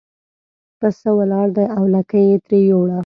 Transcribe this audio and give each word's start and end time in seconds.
پسه 0.79 1.09
ولاړ 1.17 1.47
دی 1.57 1.65
او 1.77 1.83
لکۍ 1.93 2.23
یې 2.29 2.37
ترې 2.45 2.59
یووړه. 2.69 2.99